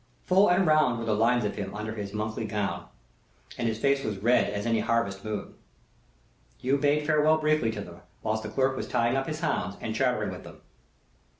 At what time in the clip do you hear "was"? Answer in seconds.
4.03-4.17, 8.75-8.87